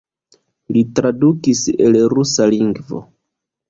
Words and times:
Li 0.77 0.83
tradukis 1.01 1.63
el 1.89 2.03
rusa 2.17 2.53
lingvo. 2.57 3.09